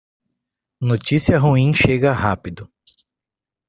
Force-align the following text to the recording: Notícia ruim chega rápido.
Notícia 0.81 1.37
ruim 1.37 1.71
chega 1.75 2.11
rápido. 2.11 2.67